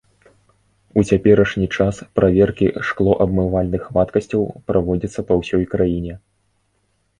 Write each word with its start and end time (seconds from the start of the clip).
У 1.01 1.01
цяперашні 1.09 1.67
час 1.77 1.99
праверкі 2.21 2.71
шклоабмывальных 2.89 3.87
вадкасцяў 3.99 4.41
праводзяцца 4.71 5.27
па 5.31 5.41
ўсёй 5.43 5.63
краіне. 5.77 6.13